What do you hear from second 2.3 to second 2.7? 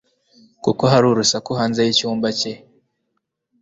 cye